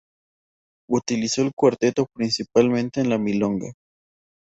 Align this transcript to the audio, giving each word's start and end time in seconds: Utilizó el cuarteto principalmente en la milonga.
Utilizó 0.89 1.43
el 1.43 1.51
cuarteto 1.53 2.07
principalmente 2.15 3.01
en 3.01 3.09
la 3.11 3.19
milonga. 3.19 3.71